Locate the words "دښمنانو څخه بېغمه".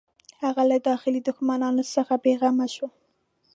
1.27-2.67